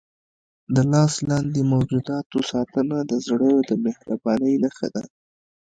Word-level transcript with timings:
د 0.75 0.77
لاس 0.91 1.13
لاندې 1.29 1.69
موجوداتو 1.73 2.37
ساتنه 2.51 2.97
د 3.11 3.13
زړه 3.27 3.49
د 3.69 3.71
مهربانۍ 3.85 4.53
نښه 4.63 4.87
ده. 4.93 5.03